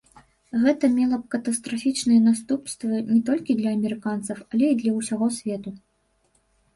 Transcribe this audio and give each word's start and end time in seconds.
Гэта 0.61 0.85
мела 0.93 1.17
б 1.25 1.33
катастрафічныя 1.33 2.21
наступствы 2.29 3.01
не 3.09 3.17
толькі 3.27 3.57
для 3.59 3.69
амерыканцаў, 3.77 4.37
але 4.55 4.65
і 4.73 4.79
для 4.81 4.95
ўсяго 4.97 5.27
свету. 5.37 5.75